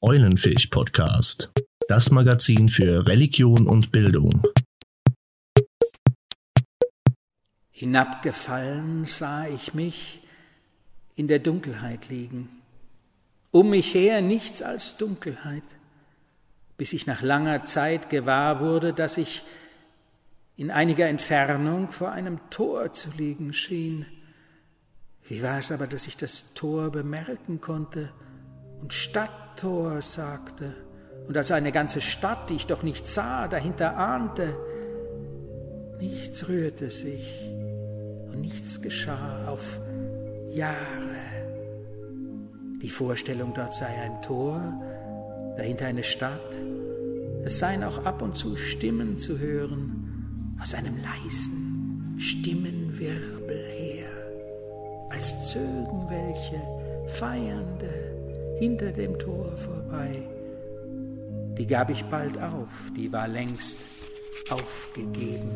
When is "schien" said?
23.52-24.06